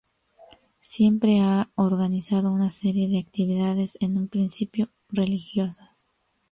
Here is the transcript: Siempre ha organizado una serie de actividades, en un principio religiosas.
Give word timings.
Siempre 0.79 1.41
ha 1.41 1.69
organizado 1.75 2.51
una 2.51 2.71
serie 2.71 3.07
de 3.07 3.19
actividades, 3.19 3.99
en 4.01 4.17
un 4.17 4.29
principio 4.29 4.89
religiosas. 5.09 6.07